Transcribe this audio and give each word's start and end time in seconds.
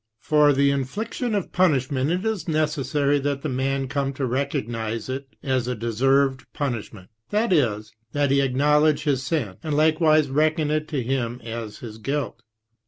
For 0.23 0.51
the 0.51 0.71
infliction 0.71 1.35
of 1.35 1.51
punishment 1.51 2.09
it 2.09 2.25
is 2.25 2.47
necessary 2.47 3.19
that 3.19 3.43
the 3.43 3.49
man 3.49 3.87
come 3.87 4.13
to 4.13 4.25
recognise 4.25 5.09
it 5.09 5.27
as 5.43 5.67
a 5.67 5.75
deserved 5.75 6.51
punishment, 6.53 7.09
that 7.29 7.53
is, 7.53 7.93
that 8.11 8.31
he 8.31 8.41
acknowledge 8.41 9.03
his 9.03 9.21
sin, 9.21 9.57
and 9.61 9.77
likewise 9.77 10.27
reckon 10.31 10.71
it 10.71 10.87
to 10.87 11.03
him 11.03 11.39
as 11.43 11.77
his 11.85 11.99
guilt. 11.99 12.41